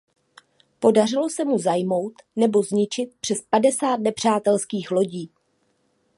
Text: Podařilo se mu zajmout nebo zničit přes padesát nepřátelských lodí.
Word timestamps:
Podařilo 0.79 1.29
se 1.29 1.45
mu 1.45 1.57
zajmout 1.59 2.13
nebo 2.35 2.63
zničit 2.63 3.09
přes 3.21 3.41
padesát 3.41 3.97
nepřátelských 3.97 4.91
lodí. 4.91 5.31